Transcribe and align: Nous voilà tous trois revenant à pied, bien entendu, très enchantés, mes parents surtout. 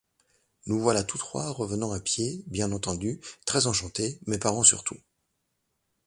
Nous 0.65 0.79
voilà 0.79 1.03
tous 1.03 1.19
trois 1.19 1.51
revenant 1.51 1.91
à 1.91 1.99
pied, 1.99 2.43
bien 2.47 2.71
entendu, 2.71 3.21
très 3.45 3.67
enchantés, 3.67 4.17
mes 4.25 4.39
parents 4.39 4.63
surtout. 4.63 4.97